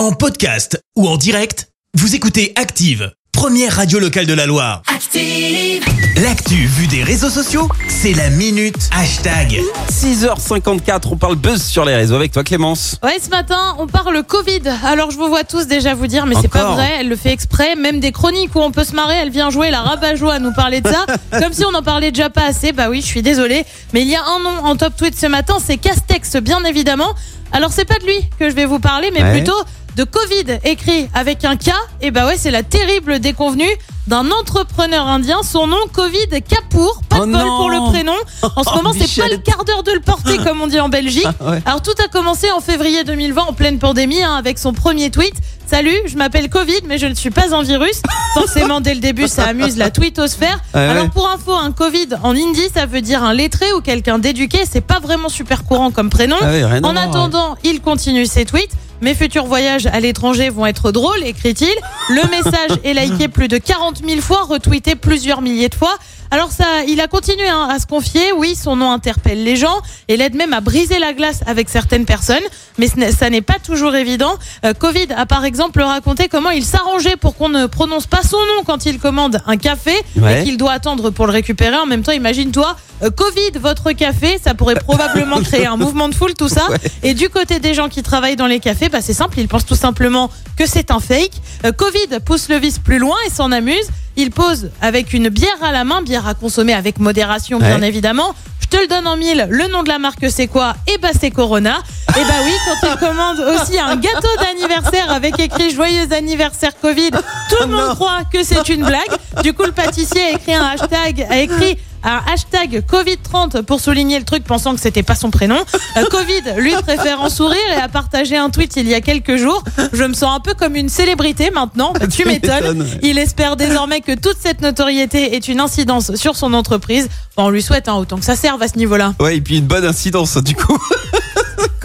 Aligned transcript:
En 0.00 0.12
podcast 0.12 0.82
ou 0.96 1.06
en 1.06 1.18
direct, 1.18 1.68
vous 1.92 2.14
écoutez 2.14 2.54
Active, 2.56 3.12
première 3.32 3.76
radio 3.76 3.98
locale 3.98 4.24
de 4.24 4.32
la 4.32 4.46
Loire. 4.46 4.80
Active. 4.86 5.84
L'actu 6.22 6.54
vue 6.54 6.86
des 6.86 7.02
réseaux 7.04 7.28
sociaux, 7.28 7.68
c'est 7.86 8.14
la 8.14 8.30
minute 8.30 8.88
hashtag. 8.96 9.60
6h54, 9.90 11.02
on 11.10 11.18
parle 11.18 11.36
buzz 11.36 11.62
sur 11.62 11.84
les 11.84 11.94
réseaux 11.94 12.14
avec 12.14 12.32
toi 12.32 12.42
Clémence. 12.44 12.96
Ouais, 13.02 13.18
ce 13.22 13.28
matin, 13.28 13.76
on 13.78 13.86
parle 13.86 14.22
Covid. 14.22 14.62
Alors, 14.86 15.10
je 15.10 15.18
vous 15.18 15.28
vois 15.28 15.44
tous 15.44 15.66
déjà 15.66 15.92
vous 15.92 16.06
dire, 16.06 16.24
mais 16.24 16.34
c'est 16.40 16.48
pas 16.48 16.62
Encore 16.62 16.76
vrai, 16.76 16.92
elle 17.00 17.10
le 17.10 17.16
fait 17.16 17.32
exprès. 17.32 17.76
Même 17.76 18.00
des 18.00 18.10
chroniques 18.10 18.54
où 18.54 18.60
on 18.60 18.70
peut 18.70 18.84
se 18.84 18.94
marrer, 18.94 19.16
elle 19.16 19.30
vient 19.30 19.50
jouer 19.50 19.70
la 19.70 19.82
rabat-joie 19.82 20.32
à 20.32 20.38
nous 20.38 20.54
parler 20.54 20.80
de 20.80 20.88
ça. 20.88 21.04
comme 21.42 21.52
si 21.52 21.62
on 21.66 21.74
en 21.74 21.82
parlait 21.82 22.10
déjà 22.10 22.30
pas 22.30 22.46
assez. 22.46 22.72
Bah 22.72 22.88
oui, 22.88 23.02
je 23.02 23.06
suis 23.06 23.22
désolée. 23.22 23.66
Mais 23.92 24.00
il 24.00 24.08
y 24.08 24.16
a 24.16 24.22
un 24.24 24.38
nom 24.42 24.64
en 24.64 24.76
top 24.76 24.96
tweet 24.96 25.14
ce 25.14 25.26
matin, 25.26 25.58
c'est 25.62 25.76
Castex, 25.76 26.36
bien 26.36 26.64
évidemment. 26.64 27.14
Alors, 27.52 27.72
c'est 27.72 27.84
pas 27.84 27.98
de 27.98 28.04
lui 28.06 28.16
que 28.38 28.48
je 28.48 28.54
vais 28.54 28.64
vous 28.64 28.78
parler, 28.78 29.10
mais 29.12 29.22
Ouais. 29.22 29.32
plutôt 29.32 29.60
de 30.00 30.04
Covid, 30.04 30.58
écrit 30.64 31.10
avec 31.12 31.44
un 31.44 31.56
K. 31.56 31.72
Et 32.00 32.10
bah 32.10 32.24
ouais, 32.26 32.36
c'est 32.38 32.50
la 32.50 32.62
terrible 32.62 33.18
déconvenue 33.20 33.68
d'un 34.06 34.30
entrepreneur 34.30 35.06
indien. 35.06 35.42
Son 35.42 35.66
nom, 35.66 35.76
Covid 35.92 36.26
Kapoor. 36.48 37.02
Pas 37.10 37.18
Oh 37.20 37.26
de 37.26 37.32
bol 37.32 37.40
non. 37.42 37.56
pour 37.58 37.68
le 37.70 37.90
prénom. 37.90 38.14
En 38.56 38.64
ce 38.64 38.70
Oh, 38.72 38.76
moment, 38.76 38.92
c'est 38.98 39.20
pas 39.20 39.28
le 39.28 39.36
quart 39.36 39.62
d'heure 39.66 39.82
de 39.82 39.92
le 39.92 40.00
porter, 40.00 40.38
comme 40.44 40.62
on 40.62 40.68
dit 40.68 40.80
en 40.80 40.88
Belgique. 40.88 41.26
ouais. 41.42 41.60
Alors 41.66 41.82
tout 41.82 41.92
a 42.02 42.08
commencé 42.08 42.50
en 42.50 42.60
février 42.60 43.04
2020 43.04 43.42
en 43.42 43.52
pleine 43.52 43.78
pandémie 43.78 44.22
hein, 44.22 44.36
avec 44.36 44.58
son 44.58 44.72
premier 44.72 45.10
tweet. 45.10 45.34
Salut, 45.66 45.94
je 46.06 46.16
m'appelle 46.16 46.48
Covid 46.48 46.80
mais 46.86 46.96
je 46.98 47.06
ne 47.06 47.14
suis 47.14 47.30
pas 47.30 47.54
un 47.54 47.62
virus. 47.62 48.00
Forcément 48.34 48.80
dès 48.80 48.94
le 48.94 49.00
début 49.00 49.28
ça 49.28 49.44
amuse 49.48 49.76
la 49.76 49.90
tweetosphère. 49.90 50.58
Ouais, 50.74 50.80
Alors 50.80 51.04
ouais. 51.04 51.10
pour 51.10 51.28
info, 51.28 51.52
un 51.52 51.72
Covid 51.72 52.08
en 52.22 52.34
hindi 52.34 52.68
ça 52.74 52.86
veut 52.86 53.02
dire 53.02 53.22
un 53.22 53.34
lettré 53.34 53.70
ou 53.74 53.80
quelqu'un 53.82 54.18
d'éduqué. 54.18 54.60
C'est 54.68 54.80
pas 54.80 54.98
vraiment 54.98 55.28
super 55.28 55.64
courant 55.64 55.90
comme 55.90 56.08
prénom. 56.08 56.36
Ah 56.40 56.78
en 56.82 56.96
attendant, 56.96 57.56
il 57.64 57.82
continue 57.82 58.24
ses 58.24 58.46
tweets. 58.46 58.72
Mes 59.00 59.14
futurs 59.14 59.46
voyages 59.46 59.86
à 59.86 59.98
l'étranger 60.00 60.50
vont 60.50 60.66
être 60.66 60.92
drôles, 60.92 61.22
écrit-il. 61.24 61.72
Le 62.10 62.22
message 62.30 62.78
est 62.84 62.92
liké 62.92 63.28
plus 63.28 63.48
de 63.48 63.56
40 63.56 64.02
000 64.06 64.20
fois, 64.20 64.42
retweeté 64.44 64.94
plusieurs 64.94 65.40
milliers 65.40 65.70
de 65.70 65.74
fois. 65.74 65.96
Alors 66.32 66.52
ça, 66.52 66.64
il 66.86 67.00
a 67.00 67.08
continué 67.08 67.48
hein, 67.48 67.66
à 67.68 67.78
se 67.80 67.86
confier. 67.86 68.30
Oui, 68.36 68.54
son 68.54 68.76
nom 68.76 68.92
interpelle 68.92 69.42
les 69.42 69.56
gens 69.56 69.80
et 70.06 70.16
l'aide 70.16 70.36
même 70.36 70.52
à 70.52 70.60
briser 70.60 71.00
la 71.00 71.12
glace 71.12 71.40
avec 71.46 71.68
certaines 71.68 72.04
personnes. 72.04 72.42
Mais 72.78 72.86
ça 73.10 73.30
n'est 73.30 73.40
pas 73.42 73.56
toujours 73.64 73.96
évident. 73.96 74.34
Euh, 74.64 74.72
Covid 74.72 75.08
a 75.16 75.26
par 75.26 75.44
exemple 75.44 75.80
raconté 75.82 76.28
comment 76.28 76.50
il 76.50 76.64
s'arrangeait 76.64 77.16
pour 77.16 77.36
qu'on 77.36 77.48
ne 77.48 77.66
prononce 77.66 78.06
pas 78.06 78.22
son 78.22 78.36
nom 78.36 78.62
quand 78.64 78.86
il 78.86 78.98
commande 79.00 79.40
un 79.46 79.56
café 79.56 79.90
Ouais. 80.16 80.42
et 80.42 80.44
qu'il 80.44 80.56
doit 80.56 80.72
attendre 80.72 81.10
pour 81.10 81.26
le 81.26 81.32
récupérer. 81.32 81.76
En 81.76 81.86
même 81.86 82.02
temps, 82.02 82.12
imagine-toi, 82.12 82.76
euh, 83.02 83.10
Covid, 83.10 83.58
votre 83.60 83.90
café, 83.92 84.38
ça 84.42 84.54
pourrait 84.54 84.74
probablement 84.76 85.40
créer 85.40 85.66
un 85.66 85.76
mouvement 85.76 86.08
de 86.08 86.14
foule, 86.14 86.34
tout 86.34 86.48
ça. 86.48 86.60
Ouais. 86.70 86.76
Et 87.02 87.14
du 87.14 87.28
côté 87.28 87.58
des 87.58 87.74
gens 87.74 87.88
qui 87.88 88.02
travaillent 88.04 88.36
dans 88.36 88.46
les 88.46 88.60
cafés, 88.60 88.88
bah 88.90 89.00
c'est 89.00 89.14
simple, 89.14 89.38
ils 89.38 89.48
pensent 89.48 89.66
tout 89.66 89.74
simplement 89.74 90.30
que 90.56 90.66
c'est 90.66 90.90
un 90.90 91.00
fake. 91.00 91.32
Euh, 91.64 91.72
Covid 91.72 92.20
pousse 92.24 92.48
le 92.48 92.56
vice 92.56 92.78
plus 92.78 92.98
loin 92.98 93.16
et 93.26 93.30
s'en 93.30 93.52
amuse. 93.52 93.88
Il 94.16 94.30
pose 94.30 94.70
avec 94.80 95.12
une 95.12 95.28
bière 95.28 95.62
à 95.62 95.72
la 95.72 95.84
main, 95.84 96.02
bière 96.02 96.26
à 96.26 96.34
consommer 96.34 96.74
avec 96.74 96.98
modération, 96.98 97.58
bien 97.58 97.80
évidemment. 97.82 98.34
Je 98.60 98.66
te 98.66 98.82
le 98.82 98.86
donne 98.86 99.06
en 99.06 99.16
mille, 99.16 99.46
le 99.50 99.66
nom 99.68 99.82
de 99.82 99.88
la 99.88 99.98
marque 99.98 100.30
c'est 100.30 100.46
quoi? 100.46 100.76
Eh 100.86 100.98
bah 100.98 101.08
c'est 101.18 101.30
Corona. 101.30 101.78
Et 102.16 102.24
bah 102.24 102.34
oui, 102.44 102.52
quand 102.66 102.88
il 102.88 102.96
commande 102.98 103.40
aussi 103.40 103.78
un 103.78 103.96
gâteau 103.96 104.28
d'anniversaire 104.40 105.10
avec 105.10 105.40
écrit 105.40 105.70
joyeux 105.70 106.12
anniversaire 106.12 106.72
Covid, 106.80 107.10
tout 107.10 107.56
le 107.60 107.66
monde 107.66 107.94
croit 107.96 108.20
que 108.32 108.44
c'est 108.44 108.68
une 108.68 108.84
blague. 108.84 109.42
Du 109.42 109.54
coup, 109.54 109.64
le 109.64 109.72
pâtissier 109.72 110.22
a 110.22 110.30
écrit 110.32 110.54
un 110.54 110.66
hashtag, 110.66 111.26
a 111.28 111.38
écrit 111.38 111.78
un 112.04 112.20
hashtag 112.32 112.84
Covid30 112.90 113.62
pour 113.62 113.80
souligner 113.80 114.18
le 114.18 114.24
truc 114.24 114.44
pensant 114.44 114.74
que 114.74 114.80
c'était 114.80 115.02
pas 115.02 115.14
son 115.14 115.30
prénom. 115.30 115.58
Euh, 115.96 116.04
Covid, 116.10 116.54
lui 116.58 116.72
préfère 116.82 117.20
en 117.20 117.28
sourire 117.28 117.58
et 117.76 117.80
a 117.80 117.88
partagé 117.88 118.36
un 118.36 118.50
tweet 118.50 118.76
il 118.76 118.88
y 118.88 118.94
a 118.94 119.00
quelques 119.00 119.36
jours. 119.36 119.62
Je 119.92 120.04
me 120.04 120.14
sens 120.14 120.36
un 120.36 120.40
peu 120.40 120.54
comme 120.54 120.76
une 120.76 120.88
célébrité 120.88 121.50
maintenant. 121.50 121.92
Tu 122.10 122.20
Tu 122.20 122.26
m'étonnes. 122.26 122.86
Il 123.02 123.18
espère 123.18 123.56
désormais 123.56 124.02
que 124.02 124.12
toute 124.12 124.36
cette 124.38 124.60
notoriété 124.60 125.34
est 125.34 125.48
une 125.48 125.58
incidence 125.60 126.14
sur 126.16 126.36
son 126.36 126.52
entreprise. 126.52 127.08
On 127.38 127.48
lui 127.48 127.62
souhaite 127.62 127.88
hein, 127.88 127.94
autant 127.94 128.18
que 128.18 128.24
ça 128.24 128.36
serve 128.36 128.62
à 128.62 128.68
ce 128.68 128.76
niveau-là. 128.76 129.14
Ouais, 129.18 129.36
et 129.36 129.40
puis 129.40 129.56
une 129.56 129.66
bonne 129.66 129.86
incidence 129.86 130.36
du 130.36 130.54
coup. 130.54 130.78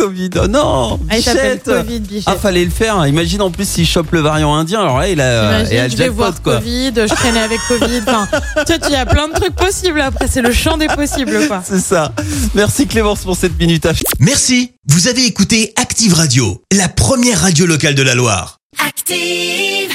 Covid, 0.06 0.30
oh 0.44 0.48
non 0.48 1.00
Ah, 1.10 1.18
il 1.18 1.24
s'appelle 1.24 1.58
Bichette. 1.58 1.64
Covid, 1.64 2.00
Bichette. 2.02 2.24
Ah, 2.28 2.36
fallait 2.36 2.64
le 2.66 2.70
faire. 2.72 3.06
Imagine 3.08 3.42
en 3.42 3.50
plus 3.52 3.68
s'il 3.68 3.88
chope 3.88 4.12
le 4.12 4.20
variant 4.20 4.54
indien. 4.54 4.82
Alors 4.82 5.00
là, 5.00 5.10
il 5.10 5.20
a, 5.20 5.60
Imagine, 5.60 5.74
il 5.74 5.80
a 5.80 5.84
le 5.86 5.90
je 5.90 5.96
vais 5.96 6.04
jackpot, 6.04 6.16
voir 6.16 6.42
quoi. 6.42 6.58
Covid, 6.58 6.94
je 6.96 7.14
traînais 7.14 7.40
avec 7.40 7.60
Covid. 7.68 8.02
Enfin, 8.08 8.28
tu 8.66 8.74
vois, 8.74 8.88
il 8.88 8.94
y 8.94 8.96
a 8.96 9.06
plein 9.06 9.28
de 9.28 9.34
trucs 9.34 9.56
possibles 9.56 10.02
après. 10.02 10.28
C'est 10.28 10.42
le 10.42 10.54
champ 10.54 10.78
des 10.78 10.88
possibles, 10.88 11.48
quoi. 11.48 11.64
C'est 11.66 11.80
ça. 11.80 12.12
Merci 12.54 12.86
Clémence 12.88 13.24
pour 13.24 13.36
cette 13.36 13.58
minute. 13.60 13.88
Merci, 14.20 14.74
vous 14.88 15.08
avez 15.08 15.26
écouté 15.26 15.74
Active 15.76 16.14
Radio, 16.14 16.62
la 16.72 16.88
première 16.88 17.42
radio 17.42 17.66
locale 17.66 17.96
de 17.96 18.04
la 18.04 18.14
Loire. 18.16 18.58
Active. 18.86 19.95